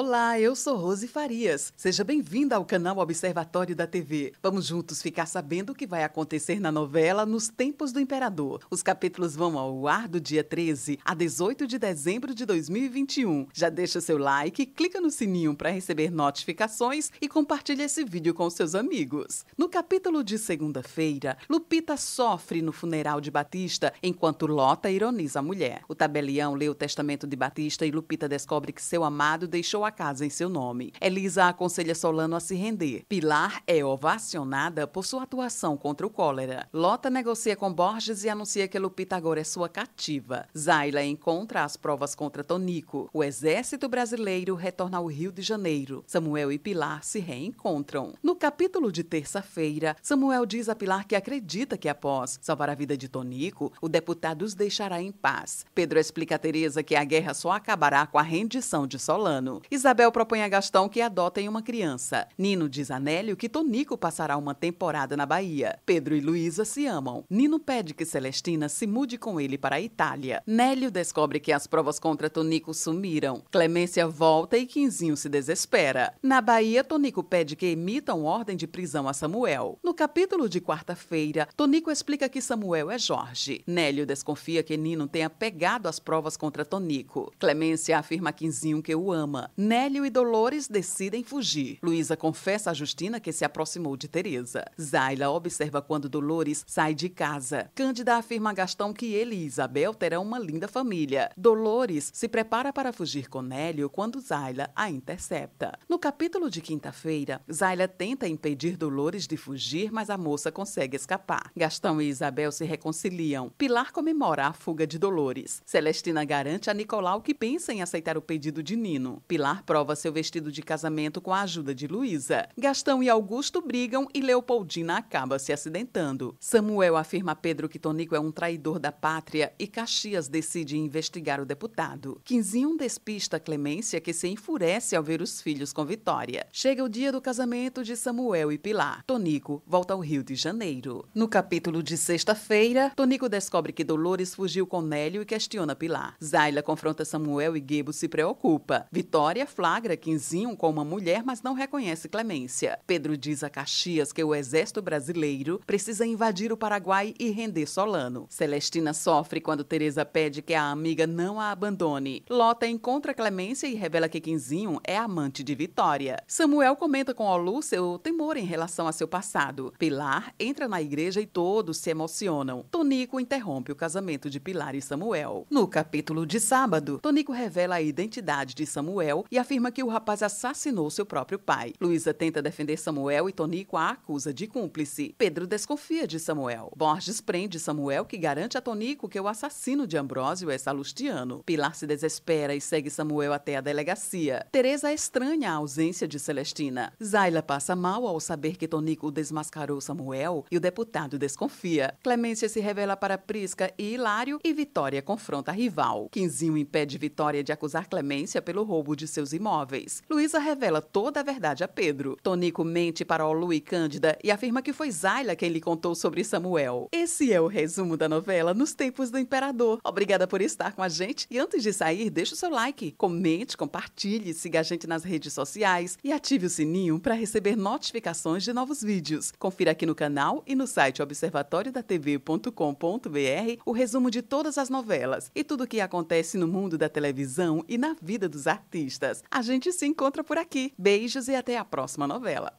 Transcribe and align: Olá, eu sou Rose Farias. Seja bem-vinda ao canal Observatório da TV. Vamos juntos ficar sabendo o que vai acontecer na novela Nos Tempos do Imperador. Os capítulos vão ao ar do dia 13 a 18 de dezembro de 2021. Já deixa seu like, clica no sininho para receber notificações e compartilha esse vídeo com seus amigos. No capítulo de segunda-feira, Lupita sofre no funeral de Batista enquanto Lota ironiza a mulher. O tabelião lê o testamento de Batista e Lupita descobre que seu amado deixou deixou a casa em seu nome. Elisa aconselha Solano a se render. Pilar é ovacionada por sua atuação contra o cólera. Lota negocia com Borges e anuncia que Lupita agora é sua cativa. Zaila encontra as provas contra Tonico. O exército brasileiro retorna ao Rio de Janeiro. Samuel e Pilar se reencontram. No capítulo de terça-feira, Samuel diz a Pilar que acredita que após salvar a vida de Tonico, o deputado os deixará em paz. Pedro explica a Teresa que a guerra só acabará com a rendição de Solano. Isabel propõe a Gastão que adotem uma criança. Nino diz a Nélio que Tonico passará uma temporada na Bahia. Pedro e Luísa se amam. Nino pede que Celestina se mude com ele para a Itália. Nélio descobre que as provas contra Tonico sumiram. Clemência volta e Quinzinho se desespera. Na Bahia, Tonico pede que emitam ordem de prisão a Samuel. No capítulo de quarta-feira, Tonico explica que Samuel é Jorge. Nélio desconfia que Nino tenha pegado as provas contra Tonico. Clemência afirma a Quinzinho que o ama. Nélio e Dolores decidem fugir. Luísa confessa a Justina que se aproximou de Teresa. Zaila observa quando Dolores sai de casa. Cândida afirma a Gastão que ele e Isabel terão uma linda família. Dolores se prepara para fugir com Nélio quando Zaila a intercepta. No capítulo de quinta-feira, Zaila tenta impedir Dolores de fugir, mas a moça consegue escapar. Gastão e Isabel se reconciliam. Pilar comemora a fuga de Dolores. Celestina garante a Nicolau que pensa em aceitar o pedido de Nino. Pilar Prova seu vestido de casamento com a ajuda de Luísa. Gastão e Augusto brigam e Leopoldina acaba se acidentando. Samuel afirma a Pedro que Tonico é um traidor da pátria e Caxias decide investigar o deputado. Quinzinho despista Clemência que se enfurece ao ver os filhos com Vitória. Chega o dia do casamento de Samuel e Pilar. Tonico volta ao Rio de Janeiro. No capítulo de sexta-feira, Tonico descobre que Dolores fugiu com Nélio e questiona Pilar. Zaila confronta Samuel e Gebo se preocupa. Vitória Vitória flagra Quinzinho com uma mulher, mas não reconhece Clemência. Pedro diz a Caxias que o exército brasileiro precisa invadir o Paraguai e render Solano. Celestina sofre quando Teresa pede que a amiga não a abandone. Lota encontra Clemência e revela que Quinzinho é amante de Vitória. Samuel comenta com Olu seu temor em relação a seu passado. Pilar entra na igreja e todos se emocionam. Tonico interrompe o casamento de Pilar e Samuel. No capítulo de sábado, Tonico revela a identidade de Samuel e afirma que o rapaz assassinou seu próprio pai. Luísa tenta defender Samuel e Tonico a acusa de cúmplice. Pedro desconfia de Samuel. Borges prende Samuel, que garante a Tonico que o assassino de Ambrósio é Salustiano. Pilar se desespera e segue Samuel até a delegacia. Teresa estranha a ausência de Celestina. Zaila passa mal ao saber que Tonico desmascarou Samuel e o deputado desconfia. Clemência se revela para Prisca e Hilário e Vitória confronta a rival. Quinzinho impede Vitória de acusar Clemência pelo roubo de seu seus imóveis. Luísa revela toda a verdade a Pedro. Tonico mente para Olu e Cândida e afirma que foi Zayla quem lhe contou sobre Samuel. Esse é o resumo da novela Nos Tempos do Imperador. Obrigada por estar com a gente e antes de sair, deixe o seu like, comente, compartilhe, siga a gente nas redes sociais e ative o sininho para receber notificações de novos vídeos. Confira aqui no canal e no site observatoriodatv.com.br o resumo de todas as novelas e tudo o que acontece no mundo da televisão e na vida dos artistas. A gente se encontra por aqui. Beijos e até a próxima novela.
Olá, 0.00 0.38
eu 0.38 0.54
sou 0.54 0.76
Rose 0.76 1.08
Farias. 1.08 1.72
Seja 1.76 2.04
bem-vinda 2.04 2.54
ao 2.54 2.64
canal 2.64 2.98
Observatório 2.98 3.74
da 3.74 3.84
TV. 3.84 4.32
Vamos 4.40 4.66
juntos 4.66 5.02
ficar 5.02 5.26
sabendo 5.26 5.70
o 5.70 5.74
que 5.74 5.88
vai 5.88 6.04
acontecer 6.04 6.60
na 6.60 6.70
novela 6.70 7.26
Nos 7.26 7.48
Tempos 7.48 7.90
do 7.90 7.98
Imperador. 7.98 8.60
Os 8.70 8.80
capítulos 8.80 9.34
vão 9.34 9.58
ao 9.58 9.88
ar 9.88 10.06
do 10.06 10.20
dia 10.20 10.44
13 10.44 11.00
a 11.04 11.14
18 11.14 11.66
de 11.66 11.80
dezembro 11.80 12.32
de 12.32 12.46
2021. 12.46 13.48
Já 13.52 13.68
deixa 13.68 14.00
seu 14.00 14.18
like, 14.18 14.66
clica 14.66 15.00
no 15.00 15.10
sininho 15.10 15.52
para 15.52 15.70
receber 15.70 16.12
notificações 16.12 17.10
e 17.20 17.28
compartilha 17.28 17.82
esse 17.82 18.04
vídeo 18.04 18.32
com 18.32 18.48
seus 18.48 18.76
amigos. 18.76 19.44
No 19.56 19.68
capítulo 19.68 20.22
de 20.22 20.38
segunda-feira, 20.38 21.36
Lupita 21.50 21.96
sofre 21.96 22.62
no 22.62 22.70
funeral 22.70 23.20
de 23.20 23.32
Batista 23.32 23.92
enquanto 24.00 24.46
Lota 24.46 24.88
ironiza 24.88 25.40
a 25.40 25.42
mulher. 25.42 25.82
O 25.88 25.94
tabelião 25.96 26.54
lê 26.54 26.68
o 26.68 26.74
testamento 26.74 27.26
de 27.26 27.34
Batista 27.34 27.84
e 27.84 27.90
Lupita 27.90 28.28
descobre 28.28 28.72
que 28.72 28.80
seu 28.80 29.02
amado 29.02 29.48
deixou 29.48 29.87
deixou 29.88 29.90
a 29.90 29.90
casa 29.90 30.26
em 30.26 30.30
seu 30.30 30.48
nome. 30.48 30.92
Elisa 31.00 31.48
aconselha 31.48 31.94
Solano 31.94 32.36
a 32.36 32.40
se 32.40 32.54
render. 32.54 33.04
Pilar 33.08 33.62
é 33.66 33.84
ovacionada 33.84 34.86
por 34.86 35.04
sua 35.04 35.22
atuação 35.22 35.76
contra 35.76 36.06
o 36.06 36.10
cólera. 36.10 36.68
Lota 36.72 37.08
negocia 37.08 37.56
com 37.56 37.72
Borges 37.72 38.24
e 38.24 38.28
anuncia 38.28 38.68
que 38.68 38.78
Lupita 38.78 39.16
agora 39.16 39.40
é 39.40 39.44
sua 39.44 39.68
cativa. 39.68 40.46
Zaila 40.56 41.02
encontra 41.02 41.64
as 41.64 41.76
provas 41.76 42.14
contra 42.14 42.44
Tonico. 42.44 43.08
O 43.12 43.24
exército 43.24 43.88
brasileiro 43.88 44.54
retorna 44.54 44.98
ao 44.98 45.06
Rio 45.06 45.32
de 45.32 45.42
Janeiro. 45.42 46.04
Samuel 46.06 46.52
e 46.52 46.58
Pilar 46.58 47.02
se 47.02 47.18
reencontram. 47.18 48.14
No 48.22 48.36
capítulo 48.36 48.92
de 48.92 49.02
terça-feira, 49.02 49.96
Samuel 50.02 50.44
diz 50.44 50.68
a 50.68 50.74
Pilar 50.74 51.06
que 51.06 51.16
acredita 51.16 51.78
que 51.78 51.88
após 51.88 52.38
salvar 52.42 52.68
a 52.68 52.74
vida 52.74 52.96
de 52.96 53.08
Tonico, 53.08 53.72
o 53.80 53.88
deputado 53.88 54.42
os 54.42 54.54
deixará 54.54 55.00
em 55.00 55.12
paz. 55.12 55.64
Pedro 55.74 55.98
explica 55.98 56.34
a 56.34 56.38
Teresa 56.38 56.82
que 56.82 56.94
a 56.94 57.04
guerra 57.04 57.32
só 57.34 57.52
acabará 57.52 58.06
com 58.06 58.18
a 58.18 58.22
rendição 58.22 58.86
de 58.86 58.98
Solano. 58.98 59.62
Isabel 59.78 60.10
propõe 60.10 60.42
a 60.42 60.48
Gastão 60.48 60.88
que 60.88 61.00
adotem 61.00 61.48
uma 61.48 61.62
criança. 61.62 62.26
Nino 62.36 62.68
diz 62.68 62.90
a 62.90 62.98
Nélio 62.98 63.36
que 63.36 63.48
Tonico 63.48 63.96
passará 63.96 64.36
uma 64.36 64.52
temporada 64.52 65.16
na 65.16 65.24
Bahia. 65.24 65.78
Pedro 65.86 66.16
e 66.16 66.20
Luísa 66.20 66.64
se 66.64 66.84
amam. 66.84 67.24
Nino 67.30 67.60
pede 67.60 67.94
que 67.94 68.04
Celestina 68.04 68.68
se 68.68 68.88
mude 68.88 69.16
com 69.16 69.40
ele 69.40 69.56
para 69.56 69.76
a 69.76 69.80
Itália. 69.80 70.42
Nélio 70.44 70.90
descobre 70.90 71.38
que 71.38 71.52
as 71.52 71.68
provas 71.68 72.00
contra 72.00 72.28
Tonico 72.28 72.74
sumiram. 72.74 73.44
Clemência 73.52 74.08
volta 74.08 74.58
e 74.58 74.66
Quinzinho 74.66 75.16
se 75.16 75.28
desespera. 75.28 76.12
Na 76.20 76.40
Bahia, 76.40 76.82
Tonico 76.82 77.22
pede 77.22 77.54
que 77.54 77.66
emitam 77.66 78.24
ordem 78.24 78.56
de 78.56 78.66
prisão 78.66 79.06
a 79.06 79.12
Samuel. 79.12 79.78
No 79.80 79.94
capítulo 79.94 80.48
de 80.48 80.60
quarta-feira, 80.60 81.46
Tonico 81.56 81.88
explica 81.88 82.28
que 82.28 82.40
Samuel 82.40 82.90
é 82.90 82.98
Jorge. 82.98 83.62
Nélio 83.64 84.04
desconfia 84.04 84.64
que 84.64 84.76
Nino 84.76 85.06
tenha 85.06 85.30
pegado 85.30 85.88
as 85.88 86.00
provas 86.00 86.36
contra 86.36 86.64
Tonico. 86.64 87.32
Clemência 87.38 87.96
afirma 87.96 88.30
a 88.30 88.32
Quinzinho 88.32 88.82
que 88.82 88.96
o 88.96 89.12
ama. 89.12 89.52
Nélio 89.68 90.06
e 90.06 90.08
Dolores 90.08 90.66
decidem 90.66 91.22
fugir. 91.22 91.78
Luísa 91.82 92.16
confessa 92.16 92.70
a 92.70 92.72
Justina 92.72 93.20
que 93.20 93.30
se 93.30 93.44
aproximou 93.44 93.98
de 93.98 94.08
Teresa. 94.08 94.64
Zaila 94.80 95.28
observa 95.28 95.82
quando 95.82 96.08
Dolores 96.08 96.64
sai 96.66 96.94
de 96.94 97.10
casa. 97.10 97.70
Cândida 97.74 98.16
afirma 98.16 98.48
a 98.48 98.54
Gastão 98.54 98.94
que 98.94 99.12
ele 99.12 99.36
e 99.36 99.44
Isabel 99.44 99.92
terão 99.92 100.22
uma 100.22 100.38
linda 100.38 100.66
família. 100.66 101.30
Dolores 101.36 102.10
se 102.14 102.26
prepara 102.28 102.72
para 102.72 102.94
fugir 102.94 103.28
com 103.28 103.42
Nélio 103.42 103.90
quando 103.90 104.20
Zaila 104.20 104.70
a 104.74 104.88
intercepta. 104.88 105.78
No 105.86 105.98
capítulo 105.98 106.48
de 106.48 106.62
quinta-feira, 106.62 107.42
Zaila 107.52 107.86
tenta 107.86 108.26
impedir 108.26 108.74
Dolores 108.74 109.26
de 109.26 109.36
fugir, 109.36 109.92
mas 109.92 110.08
a 110.08 110.16
moça 110.16 110.50
consegue 110.50 110.96
escapar. 110.96 111.52
Gastão 111.54 112.00
e 112.00 112.08
Isabel 112.08 112.50
se 112.52 112.64
reconciliam. 112.64 113.50
Pilar 113.58 113.92
comemora 113.92 114.46
a 114.46 114.54
fuga 114.54 114.86
de 114.86 114.98
Dolores. 114.98 115.60
Celestina 115.66 116.24
garante 116.24 116.70
a 116.70 116.72
Nicolau 116.72 117.20
que 117.20 117.34
pensa 117.34 117.70
em 117.70 117.82
aceitar 117.82 118.16
o 118.16 118.22
pedido 118.22 118.62
de 118.62 118.74
Nino. 118.74 119.22
Pilar 119.28 119.57
Prova 119.64 119.96
seu 119.96 120.12
vestido 120.12 120.50
de 120.50 120.62
casamento 120.62 121.20
com 121.20 121.32
a 121.32 121.42
ajuda 121.42 121.74
de 121.74 121.86
Luísa. 121.86 122.48
Gastão 122.56 123.02
e 123.02 123.08
Augusto 123.08 123.60
brigam 123.60 124.06
e 124.14 124.20
Leopoldina 124.20 124.96
acaba 124.96 125.38
se 125.38 125.52
acidentando. 125.52 126.36
Samuel 126.40 126.96
afirma 126.96 127.32
a 127.32 127.36
Pedro 127.36 127.68
que 127.68 127.78
Tonico 127.78 128.14
é 128.14 128.20
um 128.20 128.30
traidor 128.30 128.78
da 128.78 128.92
pátria 128.92 129.52
e 129.58 129.66
Caxias 129.66 130.28
decide 130.28 130.76
investigar 130.76 131.40
o 131.40 131.46
deputado. 131.46 132.20
Quinzinho 132.24 132.76
despista 132.76 133.40
Clemência 133.40 134.00
que 134.00 134.12
se 134.12 134.28
enfurece 134.28 134.94
ao 134.94 135.02
ver 135.02 135.20
os 135.20 135.40
filhos 135.40 135.72
com 135.72 135.84
Vitória. 135.84 136.46
Chega 136.52 136.84
o 136.84 136.88
dia 136.88 137.10
do 137.10 137.20
casamento 137.20 137.82
de 137.82 137.96
Samuel 137.96 138.52
e 138.52 138.58
Pilar. 138.58 139.02
Tonico 139.06 139.62
volta 139.66 139.94
ao 139.94 140.00
Rio 140.00 140.22
de 140.22 140.34
Janeiro. 140.34 141.04
No 141.14 141.28
capítulo 141.28 141.82
de 141.82 141.96
sexta-feira, 141.96 142.92
Tonico 142.94 143.28
descobre 143.28 143.72
que 143.72 143.84
Dolores 143.84 144.34
fugiu 144.34 144.66
com 144.66 144.82
Nélio 144.82 145.22
e 145.22 145.26
questiona 145.26 145.74
Pilar. 145.74 146.16
Zaila 146.22 146.62
confronta 146.62 147.04
Samuel 147.04 147.56
e 147.56 147.64
Gebo 147.66 147.92
se 147.92 148.08
preocupa. 148.08 148.86
Vitória 148.92 149.46
Vitória 149.48 149.58
flagra 149.58 149.96
Quinzinho 149.96 150.56
com 150.56 150.70
uma 150.70 150.84
mulher, 150.84 151.22
mas 151.24 151.42
não 151.42 151.54
reconhece 151.54 152.08
Clemência. 152.08 152.78
Pedro 152.86 153.16
diz 153.16 153.42
a 153.42 153.50
Caxias 153.50 154.12
que 154.12 154.22
o 154.22 154.34
exército 154.34 154.80
brasileiro 154.80 155.60
precisa 155.66 156.06
invadir 156.06 156.52
o 156.52 156.56
Paraguai 156.56 157.14
e 157.18 157.30
render 157.30 157.66
Solano. 157.66 158.26
Celestina 158.28 158.92
sofre 158.92 159.40
quando 159.40 159.64
Teresa 159.64 160.04
pede 160.04 160.42
que 160.42 160.54
a 160.54 160.70
amiga 160.70 161.06
não 161.06 161.40
a 161.40 161.50
abandone. 161.50 162.24
Lota 162.30 162.66
encontra 162.66 163.14
Clemência 163.14 163.66
e 163.66 163.74
revela 163.74 164.08
que 164.08 164.20
Quinzinho 164.20 164.78
é 164.84 164.96
amante 164.96 165.42
de 165.42 165.54
Vitória. 165.54 166.22
Samuel 166.26 166.76
comenta 166.76 167.14
com 167.14 167.24
Olu 167.24 167.62
seu 167.62 167.98
temor 167.98 168.36
em 168.36 168.44
relação 168.44 168.86
a 168.86 168.92
seu 168.92 169.08
passado. 169.08 169.72
Pilar 169.78 170.34
entra 170.38 170.68
na 170.68 170.80
igreja 170.80 171.20
e 171.20 171.26
todos 171.26 171.78
se 171.78 171.90
emocionam. 171.90 172.64
Tonico 172.70 173.18
interrompe 173.18 173.72
o 173.72 173.76
casamento 173.76 174.30
de 174.30 174.38
Pilar 174.38 174.74
e 174.74 174.82
Samuel. 174.82 175.46
No 175.50 175.66
capítulo 175.66 176.26
de 176.26 176.38
sábado, 176.38 176.98
Tonico 177.00 177.32
revela 177.32 177.76
a 177.76 177.82
identidade 177.82 178.54
de 178.54 178.66
Samuel 178.66 179.24
e 179.30 179.38
afirma 179.38 179.70
que 179.70 179.82
o 179.82 179.88
rapaz 179.88 180.22
assassinou 180.22 180.90
seu 180.90 181.04
próprio 181.04 181.38
pai. 181.38 181.72
Luísa 181.80 182.14
tenta 182.14 182.42
defender 182.42 182.76
Samuel 182.78 183.28
e 183.28 183.32
Tonico 183.32 183.76
a 183.76 183.90
acusa 183.90 184.32
de 184.32 184.46
cúmplice. 184.46 185.14
Pedro 185.18 185.46
desconfia 185.46 186.06
de 186.06 186.18
Samuel. 186.18 186.72
Borges 186.76 187.20
prende 187.20 187.58
Samuel, 187.58 188.04
que 188.04 188.16
garante 188.16 188.56
a 188.56 188.60
Tonico 188.60 189.08
que 189.08 189.20
o 189.20 189.28
assassino 189.28 189.86
de 189.86 189.96
Ambrósio 189.96 190.50
é 190.50 190.58
Salustiano. 190.58 191.42
Pilar 191.44 191.74
se 191.74 191.86
desespera 191.86 192.54
e 192.54 192.60
segue 192.60 192.90
Samuel 192.90 193.32
até 193.32 193.56
a 193.56 193.60
delegacia. 193.60 194.46
Teresa 194.50 194.92
estranha 194.92 195.50
a 195.50 195.54
ausência 195.54 196.08
de 196.08 196.18
Celestina. 196.18 196.92
Zaila 197.02 197.42
passa 197.42 197.74
mal 197.76 198.06
ao 198.06 198.20
saber 198.20 198.56
que 198.56 198.68
Tonico 198.68 199.10
desmascarou 199.10 199.80
Samuel 199.80 200.44
e 200.50 200.56
o 200.56 200.60
deputado 200.60 201.18
desconfia. 201.18 201.94
Clemência 202.02 202.48
se 202.48 202.60
revela 202.60 202.96
para 202.96 203.18
Prisca 203.18 203.72
e 203.78 203.94
Hilário 203.94 204.38
e 204.44 204.52
Vitória 204.52 205.02
confronta 205.02 205.50
a 205.50 205.54
rival. 205.54 206.08
Quinzinho 206.10 206.56
impede 206.56 206.98
Vitória 206.98 207.42
de 207.42 207.52
acusar 207.52 207.88
Clemência 207.88 208.42
pelo 208.42 208.62
roubo 208.62 208.94
de 208.94 209.06
seu 209.08 209.17
seus 209.18 209.32
imóveis. 209.32 210.00
Luísa 210.08 210.38
revela 210.38 210.80
toda 210.80 211.18
a 211.18 211.24
verdade 211.24 211.64
a 211.64 211.68
Pedro. 211.68 212.16
Tonico 212.22 212.62
mente 212.62 213.04
para 213.04 213.26
Olu 213.26 213.52
e 213.52 213.60
Cândida 213.60 214.16
e 214.22 214.30
afirma 214.30 214.62
que 214.62 214.72
foi 214.72 214.92
Zayla 214.92 215.34
quem 215.34 215.48
lhe 215.48 215.60
contou 215.60 215.96
sobre 215.96 216.22
Samuel. 216.22 216.88
Esse 216.92 217.32
é 217.32 217.40
o 217.40 217.48
resumo 217.48 217.96
da 217.96 218.08
novela 218.08 218.54
Nos 218.54 218.74
Tempos 218.74 219.10
do 219.10 219.18
Imperador. 219.18 219.80
Obrigada 219.82 220.28
por 220.28 220.40
estar 220.40 220.72
com 220.72 220.84
a 220.84 220.88
gente 220.88 221.26
e 221.28 221.36
antes 221.36 221.64
de 221.64 221.72
sair, 221.72 222.10
deixe 222.10 222.34
o 222.34 222.36
seu 222.36 222.48
like, 222.48 222.92
comente, 222.92 223.56
compartilhe, 223.56 224.32
siga 224.32 224.60
a 224.60 224.62
gente 224.62 224.86
nas 224.86 225.02
redes 225.02 225.32
sociais 225.32 225.98
e 226.04 226.12
ative 226.12 226.46
o 226.46 226.50
sininho 226.50 227.00
para 227.00 227.14
receber 227.14 227.56
notificações 227.56 228.44
de 228.44 228.52
novos 228.52 228.82
vídeos. 228.82 229.32
Confira 229.36 229.72
aqui 229.72 229.84
no 229.84 229.96
canal 229.96 230.44
e 230.46 230.54
no 230.54 230.68
site 230.68 231.02
observatoriodatv.com.br 231.02 233.62
o 233.66 233.72
resumo 233.72 234.12
de 234.12 234.22
todas 234.22 234.58
as 234.58 234.70
novelas 234.70 235.28
e 235.34 235.42
tudo 235.42 235.64
o 235.64 235.66
que 235.66 235.80
acontece 235.80 236.38
no 236.38 236.46
mundo 236.46 236.78
da 236.78 236.88
televisão 236.88 237.64
e 237.68 237.76
na 237.76 237.96
vida 238.00 238.28
dos 238.28 238.46
artistas. 238.46 239.07
A 239.30 239.42
gente 239.42 239.72
se 239.72 239.86
encontra 239.86 240.22
por 240.22 240.38
aqui. 240.38 240.72
Beijos 240.78 241.28
e 241.28 241.34
até 241.34 241.56
a 241.56 241.64
próxima 241.64 242.06
novela. 242.06 242.52